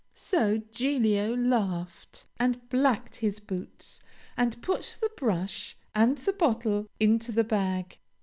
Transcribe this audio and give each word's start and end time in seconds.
So 0.15 0.57
Giglio 0.71 1.35
laughed 1.35 2.25
and 2.39 2.67
blacked 2.69 3.17
his 3.17 3.39
boots, 3.39 3.99
and 4.35 4.59
put 4.63 4.97
the 4.99 5.11
brush 5.15 5.77
and 5.93 6.17
the 6.17 6.33
bottle 6.33 6.87
into 6.99 7.31
the 7.31 7.43
bag. 7.43 7.99